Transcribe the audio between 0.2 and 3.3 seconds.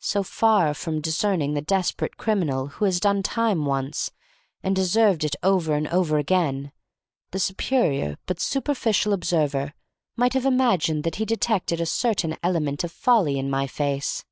far from discerning the desperate criminal who has "done